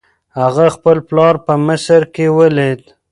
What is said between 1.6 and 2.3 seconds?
مصر کې